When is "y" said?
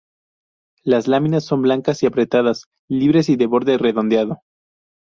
2.01-2.07, 3.29-3.35